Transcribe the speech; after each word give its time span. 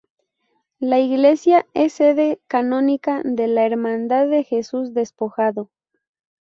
La 0.79 0.99
iglesia 0.99 1.67
es 1.75 1.93
sede 1.93 2.41
canónica 2.47 3.21
de 3.23 3.47
la 3.47 3.67
Hermandad 3.67 4.27
de 4.29 4.43
Jesús 4.43 4.95
Despojado. 4.95 5.69